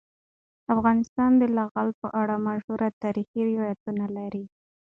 [0.75, 4.43] افغانستان د لعل په اړه مشهور تاریخی روایتونه لري.